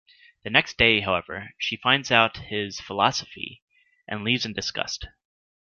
The 0.43 0.49
next 0.49 0.79
day, 0.79 1.01
however, 1.01 1.53
she 1.59 1.75
finds 1.77 2.09
out 2.11 2.35
about 2.37 2.47
his 2.49 2.79
"philosophy", 2.81 3.61
and 4.07 4.23
leaves 4.23 4.47
in 4.47 4.53
disgust. 4.53 5.05